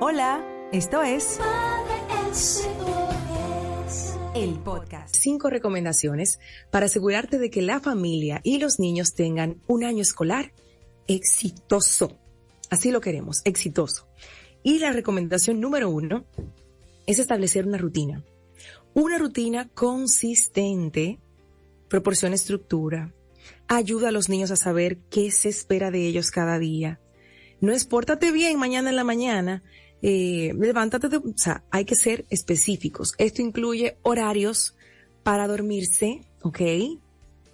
[0.00, 1.40] Hola, esto es
[4.36, 5.16] el podcast.
[5.16, 6.38] Cinco recomendaciones
[6.70, 10.52] para asegurarte de que la familia y los niños tengan un año escolar
[11.08, 12.16] exitoso.
[12.70, 14.06] Así lo queremos, exitoso.
[14.62, 16.26] Y la recomendación número uno
[17.06, 18.22] es establecer una rutina.
[18.94, 21.18] Una rutina consistente
[21.88, 23.12] proporciona estructura,
[23.66, 27.00] ayuda a los niños a saber qué se espera de ellos cada día.
[27.60, 29.64] No es pórtate bien mañana en la mañana,
[30.02, 33.14] eh, levántate, de, o sea, hay que ser específicos.
[33.18, 34.76] Esto incluye horarios
[35.22, 36.60] para dormirse, ¿ok?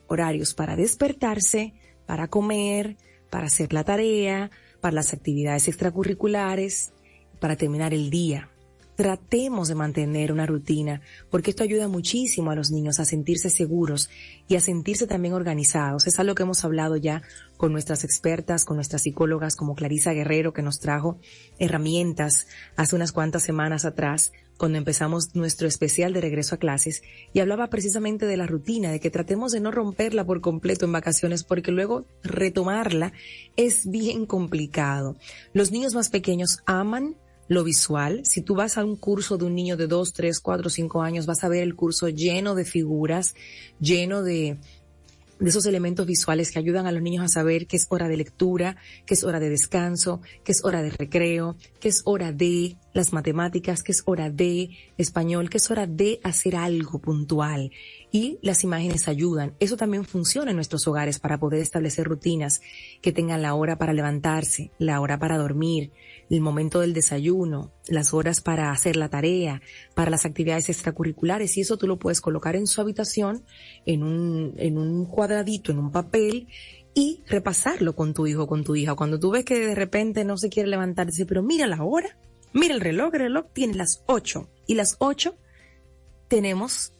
[0.07, 1.75] Horarios para despertarse,
[2.07, 2.97] para comer,
[3.31, 6.93] para hacer la tarea, para las actividades extracurriculares,
[7.41, 8.54] para terminar el día
[8.97, 14.11] tratemos de mantener una rutina, porque esto ayuda muchísimo a los niños a sentirse seguros
[14.49, 16.07] y a sentirse también organizados.
[16.07, 17.23] Es algo que hemos hablado ya
[17.57, 21.19] con nuestras expertas, con nuestras psicólogas como Clarisa Guerrero, que nos trajo
[21.59, 27.03] herramientas hace unas cuantas semanas atrás, cuando empezamos nuestro especial de regreso a clases,
[27.33, 30.93] y hablaba precisamente de la rutina, de que tratemos de no romperla por completo en
[30.93, 33.13] vacaciones, porque luego retomarla
[33.57, 35.17] es bien complicado.
[35.53, 37.17] Los niños más pequeños aman
[37.49, 38.23] lo visual.
[38.25, 41.27] Si tú vas a un curso de un niño de 2, 3, 4, 5 años,
[41.27, 43.35] vas a ver el curso lleno de figuras,
[43.81, 44.59] lleno de,
[45.39, 48.17] de esos elementos visuales que ayudan a los niños a saber que es hora de
[48.17, 52.77] lectura, que es hora de descanso, que es hora de recreo, que es hora de
[52.93, 57.73] las matemáticas, que es hora de español, que es hora de hacer algo puntual.
[58.15, 59.57] Y las imágenes ayudan.
[59.59, 62.61] Eso también funciona en nuestros hogares para poder establecer rutinas
[63.03, 65.91] que tengan la hora para levantarse, la hora para dormir,
[66.31, 69.63] el momento del desayuno, las horas para hacer la tarea,
[69.97, 71.57] para las actividades extracurriculares.
[71.57, 73.43] Y eso tú lo puedes colocar en su habitación,
[73.85, 76.47] en un, en un cuadradito, en un papel
[76.95, 78.95] y repasarlo con tu hijo, con tu hija.
[78.95, 82.17] Cuando tú ves que de repente no se quiere levantarse, pero mira la hora,
[82.55, 85.35] Mira el reloj, el reloj tiene las 8 y las 8
[86.29, 86.93] tenemos,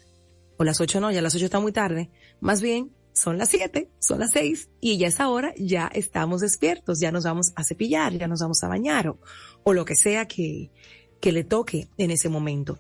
[0.57, 2.11] o las 8 no, ya las 8 está muy tarde,
[2.41, 7.01] más bien son las 7, son las 6 y ya es ahora ya estamos despiertos,
[7.01, 9.21] ya nos vamos a cepillar, ya nos vamos a bañar o,
[9.63, 10.71] o lo que sea que,
[11.21, 12.79] que le toque en ese momento.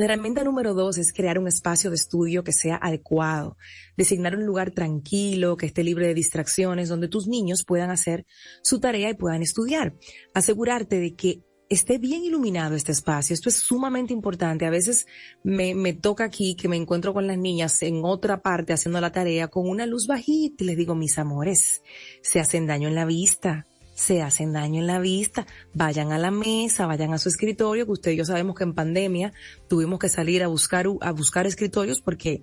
[0.00, 3.58] La herramienta número dos es crear un espacio de estudio que sea adecuado,
[3.98, 8.24] designar un lugar tranquilo, que esté libre de distracciones, donde tus niños puedan hacer
[8.62, 9.94] su tarea y puedan estudiar.
[10.32, 13.32] Asegurarte de que esté bien iluminado este espacio.
[13.32, 14.66] Esto es sumamente importante.
[14.66, 15.06] A veces
[15.44, 19.48] me, toca aquí que me encuentro con las niñas en otra parte haciendo la tarea
[19.48, 21.82] con una luz bajita y les digo, mis amores,
[22.22, 26.30] se hacen daño en la vista se hacen daño en la vista, vayan a la
[26.30, 29.34] mesa, vayan a su escritorio, que ustedes y yo sabemos que en pandemia
[29.68, 32.42] tuvimos que salir a buscar, a buscar escritorios porque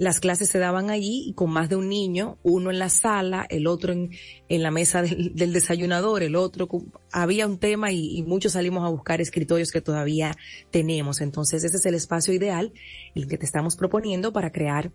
[0.00, 3.46] las clases se daban allí y con más de un niño, uno en la sala,
[3.50, 4.10] el otro en,
[4.48, 6.70] en la mesa del, desayunador, el otro,
[7.12, 10.34] había un tema y, y, muchos salimos a buscar escritorios que todavía
[10.70, 11.20] tenemos.
[11.20, 12.72] Entonces ese es el espacio ideal,
[13.14, 14.90] el que te estamos proponiendo para crear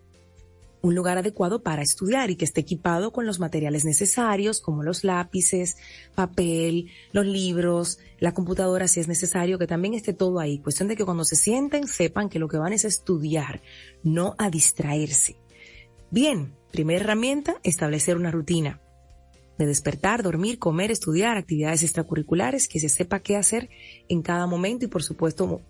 [0.85, 5.03] un lugar adecuado para estudiar y que esté equipado con los materiales necesarios como los
[5.03, 5.78] lápices,
[6.13, 10.59] papel, los libros, la computadora si es necesario, que también esté todo ahí.
[10.59, 13.63] Cuestión de que cuando se sienten sepan que lo que van es a estudiar,
[14.03, 15.38] no a distraerse.
[16.12, 18.79] Bien, primera herramienta, establecer una rutina
[19.57, 23.69] de despertar, dormir, comer, estudiar, actividades extracurriculares, que se sepa qué hacer
[24.07, 25.62] en cada momento y por supuesto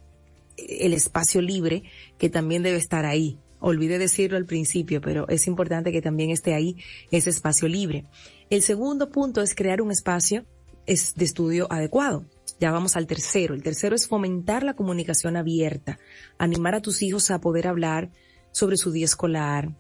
[0.58, 1.84] el espacio libre
[2.18, 6.54] que también debe estar ahí Olvidé decirlo al principio, pero es importante que también esté
[6.54, 6.78] ahí
[7.10, 8.06] ese espacio libre.
[8.52, 10.46] El segundo punto es crear un espacio
[10.86, 12.26] de estudio adecuado.
[12.60, 13.56] Ya vamos al tercero.
[13.56, 15.98] El tercero es fomentar la comunicación abierta,
[16.38, 18.12] animar a tus hijos a poder hablar
[18.52, 19.76] sobre su día escolar,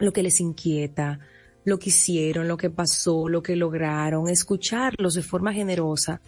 [0.00, 1.20] lo que les inquieta,
[1.64, 6.20] lo que hicieron, lo que pasó, lo que lograron, escucharlos de forma generosa,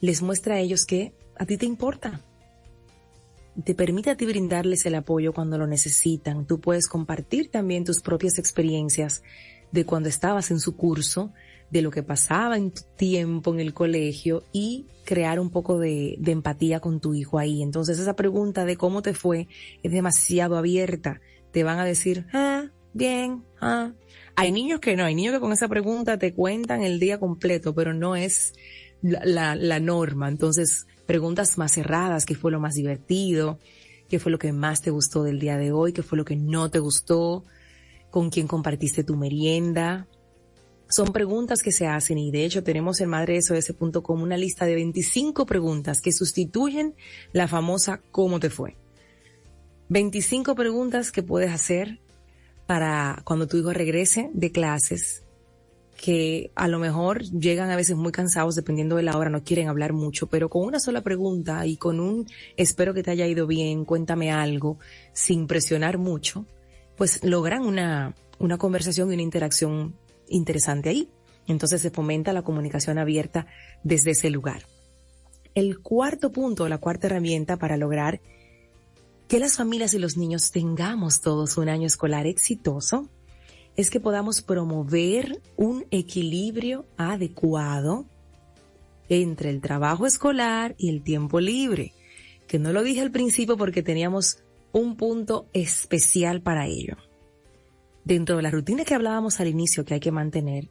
[0.00, 2.20] les muestra a ellos que a ti te importa,
[3.64, 6.46] te permite a ti brindarles el apoyo cuando lo necesitan.
[6.46, 9.22] Tú puedes compartir también tus propias experiencias
[9.72, 11.32] de cuando estabas en su curso,
[11.70, 16.18] de lo que pasaba en tu tiempo en el colegio y crear un poco de,
[16.26, 17.62] empatía con tu hijo ahí.
[17.62, 19.48] Entonces esa pregunta de cómo te fue
[19.82, 21.20] es demasiado abierta.
[21.50, 23.92] Te van a decir, ah, bien, ah.
[24.34, 27.74] Hay niños que no, hay niños que con esa pregunta te cuentan el día completo,
[27.74, 28.54] pero no es
[29.02, 30.28] la norma.
[30.28, 33.58] Entonces, preguntas más cerradas, qué fue lo más divertido,
[34.08, 36.36] qué fue lo que más te gustó del día de hoy, qué fue lo que
[36.36, 37.44] no te gustó,
[38.08, 40.08] con quién compartiste tu merienda.
[40.88, 45.44] Son preguntas que se hacen y de hecho tenemos en madresos.com una lista de 25
[45.44, 46.94] preguntas que sustituyen
[47.34, 48.78] la famosa ¿cómo te fue?
[49.90, 52.00] 25 preguntas que puedes hacer
[52.66, 55.24] para cuando tu hijo regrese de clases
[56.02, 59.68] que a lo mejor llegan a veces muy cansados dependiendo de la hora, no quieren
[59.68, 62.26] hablar mucho, pero con una sola pregunta y con un
[62.56, 64.80] espero que te haya ido bien, cuéntame algo,
[65.12, 66.44] sin presionar mucho,
[66.96, 69.94] pues logran una, una conversación y una interacción
[70.26, 71.08] interesante ahí.
[71.46, 73.46] Entonces se fomenta la comunicación abierta
[73.84, 74.64] desde ese lugar.
[75.54, 78.20] El cuarto punto, la cuarta herramienta para lograr
[79.28, 83.08] que las familias y los niños tengamos todos un año escolar exitoso
[83.76, 88.06] es que podamos promover un equilibrio adecuado
[89.08, 91.92] entre el trabajo escolar y el tiempo libre,
[92.46, 94.38] que no lo dije al principio porque teníamos
[94.72, 96.96] un punto especial para ello.
[98.04, 100.68] Dentro de la rutina que hablábamos al inicio que hay que mantener,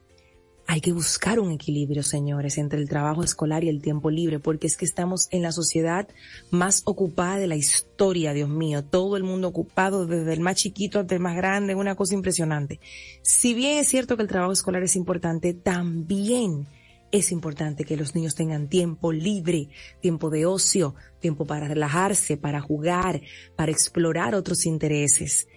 [0.72, 4.68] hay que buscar un equilibrio, señores, entre el trabajo escolar y el tiempo libre, porque
[4.68, 6.08] es que estamos en la sociedad
[6.50, 8.82] más ocupada de la historia, Dios mío.
[8.82, 12.80] Todo el mundo ocupado, desde el más chiquito hasta el más grande, una cosa impresionante.
[13.22, 16.68] Si bien es cierto que el trabajo escolar es importante, también
[17.12, 19.68] es importante que los niños tengan tiempo libre,
[20.00, 23.20] tiempo de ocio, tiempo para relajarse, para jugar,
[23.58, 25.50] para explorar otros intereses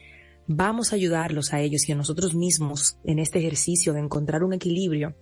[0.47, 4.53] vamos a ayudarlos a ellos y a nosotros mismos en este ejercicio de encontrar un
[4.53, 5.17] equilibrio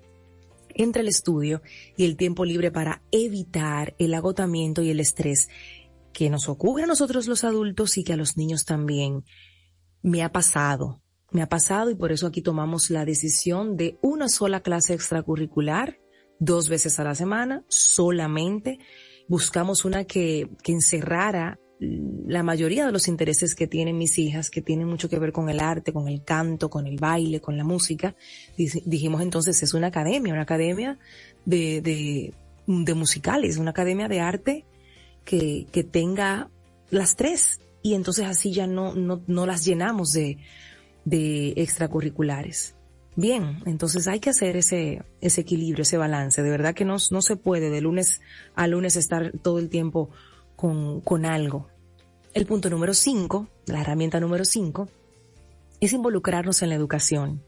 [0.74, 1.62] entre el estudio
[1.96, 5.48] y el tiempo libre para evitar el agotamiento y el estrés
[6.12, 9.24] que nos ocurre a nosotros los adultos y que a los niños también.
[10.02, 14.28] Me ha pasado, me ha pasado y por eso aquí tomamos la decisión de una
[14.28, 15.98] sola clase extracurricular,
[16.38, 18.78] dos veces a la semana, solamente.
[19.28, 21.58] Buscamos una que, que encerrara
[22.26, 25.48] la mayoría de los intereses que tienen mis hijas, que tienen mucho que ver con
[25.48, 28.14] el arte, con el canto, con el baile, con la música,
[28.56, 30.98] dijimos entonces es una academia, una academia
[31.44, 32.32] de, de,
[32.66, 34.64] de musicales, una academia de arte
[35.24, 36.50] que, que tenga
[36.90, 37.60] las tres.
[37.82, 40.38] Y entonces así ya no, no, no las llenamos de,
[41.04, 42.76] de extracurriculares.
[43.16, 46.42] Bien, entonces hay que hacer ese, ese equilibrio, ese balance.
[46.42, 48.20] De verdad que no, no se puede de lunes
[48.54, 50.10] a lunes estar todo el tiempo
[50.54, 51.71] con, con algo.
[52.34, 54.88] El punto número cinco, la herramienta número cinco,
[55.80, 57.42] es involucrarnos en la educación.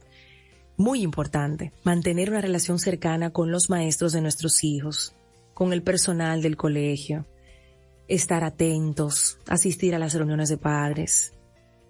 [0.76, 5.14] Muy importante, mantener una relación cercana con los maestros de nuestros hijos,
[5.54, 7.24] con el personal del colegio,
[8.08, 11.32] estar atentos, asistir a las reuniones de padres,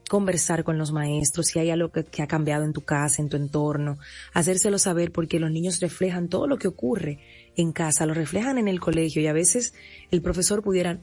[0.09, 3.29] conversar con los maestros, si hay algo que, que, ha cambiado en tu casa, en
[3.29, 3.99] tu entorno,
[4.33, 7.19] hacérselo saber porque los niños reflejan todo lo que ocurre
[7.57, 9.75] en casa, lo reflejan en el colegio y a veces
[10.13, 11.01] el profesor pudiera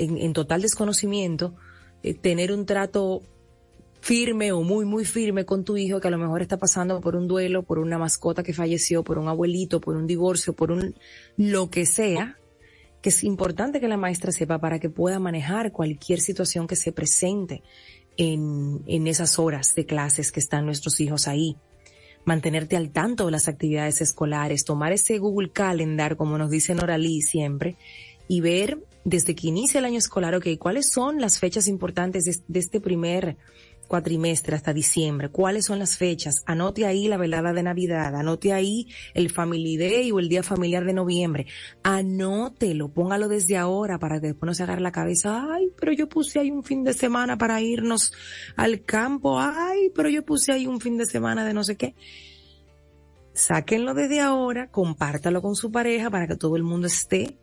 [0.00, 1.54] en, total desconocimiento,
[2.02, 3.22] eh, tener un trato
[4.00, 7.16] firme o muy, muy firme con tu hijo que a lo mejor está pasando por
[7.16, 10.94] un duelo, por una mascota que falleció, por un abuelito, por un divorcio, por un
[11.36, 12.38] lo que sea,
[13.02, 16.92] que es importante que la maestra sepa para que pueda manejar cualquier situación que se
[16.92, 17.62] presente
[18.16, 21.56] en, en esas horas de clases que están nuestros hijos ahí.
[22.24, 27.22] Mantenerte al tanto de las actividades escolares, tomar ese Google Calendar, como nos dice Noralí
[27.22, 27.76] siempre,
[28.28, 32.58] y ver desde que inicia el año escolar, ok, ¿cuáles son las fechas importantes de,
[32.58, 33.36] este primer
[33.88, 35.30] cuatrimestre hasta diciembre?
[35.30, 36.42] ¿Cuáles son las fechas?
[36.46, 40.84] Anote ahí la velada de Navidad, anote ahí el Family Day o el Día Familiar
[40.84, 41.46] de noviembre.
[41.82, 45.46] Anótelo, póngalo desde ahora para que después no se agarre la cabeza.
[45.50, 48.12] Ay, pero yo puse ahí un fin de semana para irnos
[48.56, 49.40] al campo.
[49.40, 51.94] Ay, pero yo puse ahí un fin de semana de no sé qué.
[53.32, 57.38] Sáquenlo desde ahora, compártalo con su pareja para que todo el mundo esté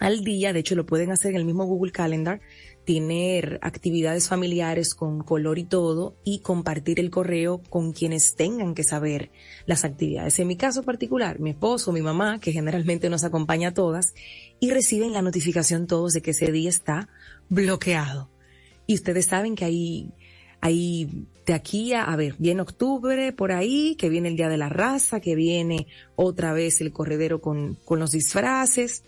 [0.00, 2.40] al día, de hecho lo pueden hacer en el mismo Google Calendar,
[2.86, 8.82] tener actividades familiares con color y todo y compartir el correo con quienes tengan que
[8.82, 9.30] saber
[9.66, 10.38] las actividades.
[10.38, 14.14] En mi caso particular, mi esposo, mi mamá, que generalmente nos acompaña a todas,
[14.58, 17.10] y reciben la notificación todos de que ese día está
[17.50, 18.30] bloqueado.
[18.86, 20.10] Y ustedes saben que hay,
[20.62, 24.56] hay de aquí a, a ver, viene octubre por ahí, que viene el Día de
[24.56, 29.04] la Raza, que viene otra vez el corredero con, con los disfraces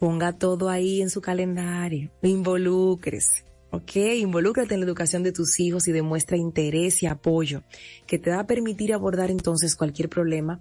[0.00, 2.10] Ponga todo ahí en su calendario.
[2.22, 3.44] Involúcrese.
[3.70, 3.96] ¿Ok?
[3.96, 7.62] Involúcrate en la educación de tus hijos y demuestra interés y apoyo
[8.06, 10.60] que te va a permitir abordar entonces cualquier problema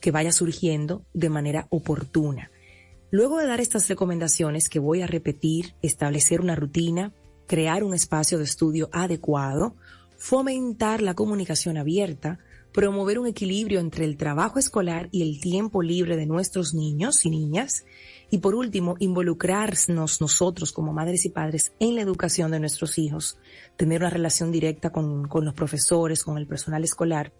[0.00, 2.50] que vaya surgiendo de manera oportuna.
[3.10, 7.12] Luego de dar estas recomendaciones que voy a repetir, establecer una rutina,
[7.46, 9.76] crear un espacio de estudio adecuado,
[10.18, 12.40] fomentar la comunicación abierta,
[12.76, 17.30] promover un equilibrio entre el trabajo escolar y el tiempo libre de nuestros niños y
[17.30, 17.86] niñas,
[18.30, 23.38] y por último, involucrarnos nosotros como madres y padres en la educación de nuestros hijos,
[23.78, 27.32] tener una relación directa con, los profesores, con el personal escolar.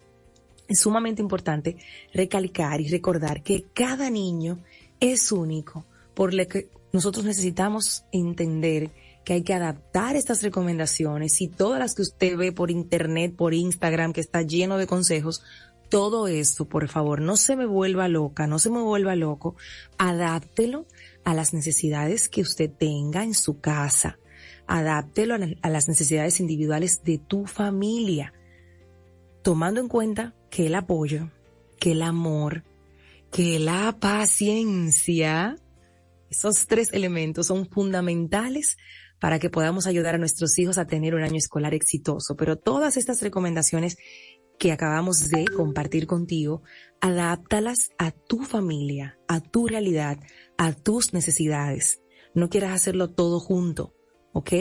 [0.67, 1.77] Es sumamente importante
[2.15, 4.57] recalcar y recordar que cada niño
[4.99, 8.89] es único, por lo que nosotros necesitamos entender
[9.27, 13.53] que hay que adaptar estas recomendaciones y todas las que usted ve por internet, por
[13.53, 15.43] Instagram, que está lleno de consejos,
[15.89, 19.57] todo esto, por favor, no se me vuelva loca, no se me vuelva loco,
[19.97, 20.85] adáptelo
[21.25, 24.17] a las necesidades que usted tenga en su casa,
[24.65, 28.31] adáptelo a las necesidades individuales de tu familia,
[29.41, 31.31] tomando en cuenta que el apoyo,
[31.81, 32.63] que el amor,
[33.29, 35.57] que la paciencia,
[36.29, 38.77] esos tres elementos son fundamentales
[39.19, 42.35] para que podamos ayudar a nuestros hijos a tener un año escolar exitoso.
[42.35, 43.97] Pero todas estas recomendaciones
[44.59, 46.63] que acabamos de compartir contigo,
[46.99, 50.19] adáptalas a tu familia, a tu realidad,
[50.57, 52.01] a tus necesidades.
[52.33, 53.93] No quieras hacerlo todo junto,
[54.33, 54.51] ¿ok?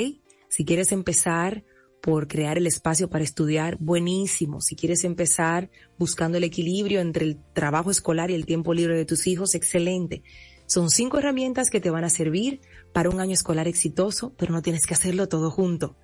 [0.48, 1.64] Si quieres empezar
[2.02, 4.60] por crear el espacio para estudiar, buenísimo.
[4.60, 9.04] Si quieres empezar buscando el equilibrio entre el trabajo escolar y el tiempo libre de
[9.04, 10.22] tus hijos, excelente.
[10.66, 12.60] Son cinco herramientas que te van a servir
[12.92, 15.96] para un año escolar exitoso, pero no tienes que hacerlo todo junto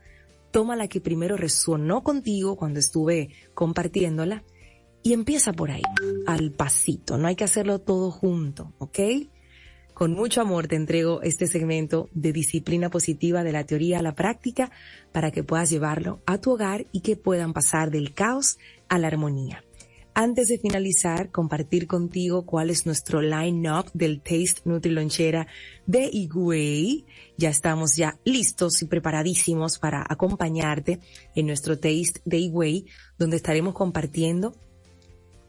[0.52, 4.44] toma la que primero resonó contigo cuando estuve compartiéndola
[5.02, 5.82] y empieza por ahí,
[6.28, 7.18] al pasito.
[7.18, 9.00] No hay que hacerlo todo junto, ¿ok?
[9.94, 14.14] Con mucho amor te entrego este segmento de disciplina positiva de la teoría a la
[14.14, 14.70] práctica
[15.10, 19.08] para que puedas llevarlo a tu hogar y que puedan pasar del caos a la
[19.08, 19.64] armonía.
[20.14, 25.46] Antes de finalizar, compartir contigo cuál es nuestro line-up del Taste Nutrilonchera
[25.86, 27.06] de Higüey.
[27.38, 31.00] Ya estamos ya listos y preparadísimos para acompañarte
[31.34, 32.84] en nuestro Taste de Higüey,
[33.18, 34.54] donde estaremos compartiendo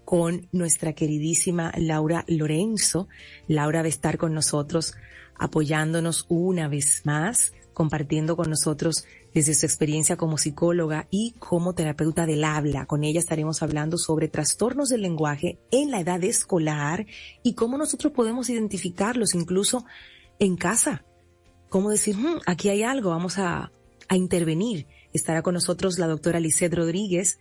[0.05, 3.09] con nuestra queridísima Laura Lorenzo.
[3.49, 4.93] Laura va a estar con nosotros
[5.35, 9.03] apoyándonos una vez más, compartiendo con nosotros
[9.33, 12.85] desde su experiencia como psicóloga y como terapeuta del habla.
[12.85, 17.05] Con ella estaremos hablando sobre trastornos del lenguaje en la edad escolar
[17.41, 19.85] y cómo nosotros podemos identificarlos incluso
[20.39, 21.05] en casa.
[21.69, 23.71] Cómo decir, hmm, aquí hay algo, vamos a,
[24.11, 24.85] intervenir.
[25.11, 27.39] Estará con nosotros la doctora Lisette Rodríguez,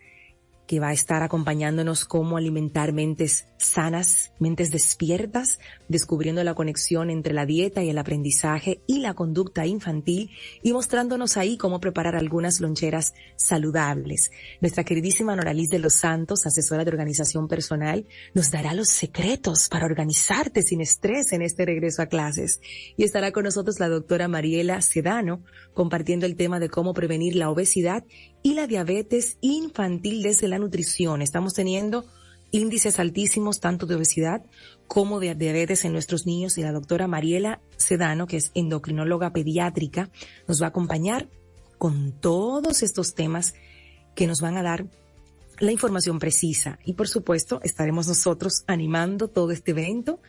[0.67, 7.33] que va a estar acompañándonos cómo alimentar mentes sanas, mentes despiertas, descubriendo la conexión entre
[7.33, 12.59] la dieta y el aprendizaje y la conducta infantil y mostrándonos ahí cómo preparar algunas
[12.59, 14.31] loncheras saludables.
[14.61, 19.85] Nuestra queridísima Noralis de los Santos, asesora de organización personal, nos dará los secretos para
[19.85, 22.59] organizarte sin estrés en este regreso a clases.
[22.97, 25.43] Y estará con nosotros la doctora Mariela Sedano,
[25.73, 28.03] compartiendo el tema de cómo prevenir la obesidad
[28.43, 31.21] y la diabetes infantil desde la nutrición.
[31.21, 32.05] Estamos teniendo
[32.51, 34.45] índices altísimos tanto de obesidad
[34.85, 40.11] como de diabetes en nuestros niños y la doctora Mariela Sedano, que es endocrinóloga pediátrica,
[40.47, 41.29] nos va a acompañar
[41.79, 43.55] con todos estos temas
[44.13, 44.85] que nos van a dar
[45.59, 46.79] la información precisa.
[46.85, 50.19] Y por supuesto, estaremos nosotros animando todo este evento,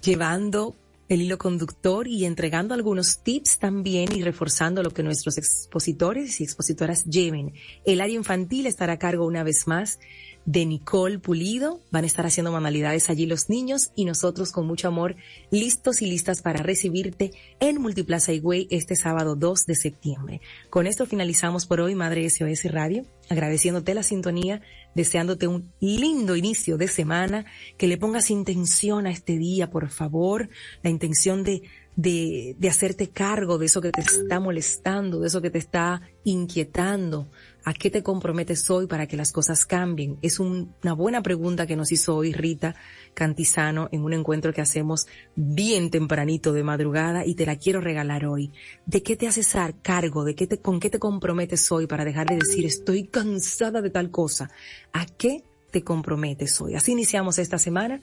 [0.00, 0.76] llevando
[1.08, 6.44] el hilo conductor y entregando algunos tips también y reforzando lo que nuestros expositores y
[6.44, 7.54] expositoras lleven.
[7.84, 9.98] El área infantil estará a cargo una vez más
[10.46, 11.80] de Nicole Pulido.
[11.90, 15.16] Van a estar haciendo manualidades allí los niños y nosotros con mucho amor
[15.50, 20.40] listos y listas para recibirte en Multiplaza Higüey este sábado 2 de septiembre.
[20.70, 24.62] Con esto finalizamos por hoy Madre SOS Radio, agradeciéndote la sintonía,
[24.94, 27.44] deseándote un lindo inicio de semana,
[27.76, 30.48] que le pongas intención a este día, por favor,
[30.82, 31.62] la intención de
[31.96, 36.02] de, de hacerte cargo de eso que te está molestando, de eso que te está
[36.24, 37.28] inquietando.
[37.66, 40.18] ¿A qué te comprometes hoy para que las cosas cambien?
[40.22, 42.76] Es una buena pregunta que nos hizo hoy Rita
[43.12, 48.24] Cantizano en un encuentro que hacemos bien tempranito de madrugada y te la quiero regalar
[48.24, 48.52] hoy.
[48.86, 50.22] ¿De qué te haces cargo?
[50.22, 53.90] ¿De qué te, con qué te comprometes hoy para dejar de decir estoy cansada de
[53.90, 54.48] tal cosa?
[54.92, 55.42] ¿A qué
[55.72, 56.76] te comprometes hoy?
[56.76, 58.00] Así iniciamos esta semana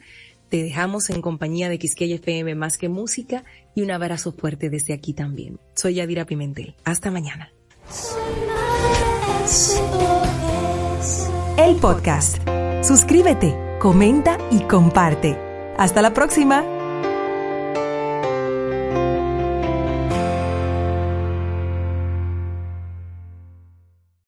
[0.50, 3.44] te dejamos en compañía de Quisqueya FM Más que Música
[3.74, 5.58] y un abrazo fuerte desde aquí también.
[5.74, 6.76] Soy Yadira Pimentel.
[6.84, 7.50] Hasta mañana.
[11.58, 12.38] El podcast.
[12.82, 15.38] Suscríbete, comenta y comparte.
[15.76, 16.73] Hasta la próxima.